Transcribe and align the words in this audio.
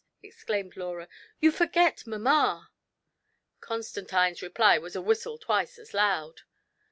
exclaimed 0.23 0.75
Laura; 0.75 1.07
"you 1.39 1.51
forget 1.51 2.07
mamma!" 2.07 2.71
Constantine's. 3.69 4.41
reply 4.41 4.75
was 4.79 4.95
a 4.95 4.99
whistle 4.99 5.37
twice 5.37 5.77
as 5.77 5.93
loud. 5.93 6.41